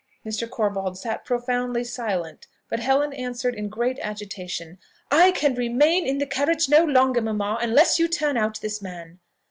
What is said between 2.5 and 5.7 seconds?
but Helen answered, in great agitation, "I can